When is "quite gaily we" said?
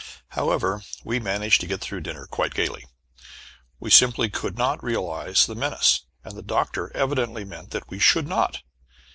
2.25-3.91